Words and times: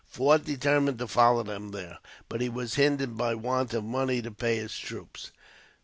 Forde 0.07 0.43
determined 0.43 0.97
to 0.97 1.07
follow 1.07 1.43
them 1.43 1.69
there, 1.69 1.99
but 2.27 2.41
he 2.41 2.49
was 2.49 2.73
hindered 2.73 3.15
by 3.15 3.35
want 3.35 3.71
of 3.75 3.83
money 3.83 4.19
to 4.23 4.31
pay 4.31 4.55
his 4.55 4.75
troops. 4.75 5.29